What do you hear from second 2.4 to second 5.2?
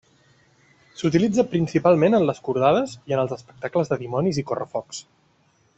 cordades i en els espectacles de dimonis i correfocs.